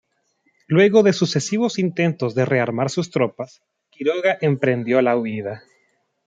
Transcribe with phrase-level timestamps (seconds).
[0.65, 3.61] Luego de sucesivos intentos de rearmar sus tropas,
[3.91, 5.61] Quiroga emprendió la huida.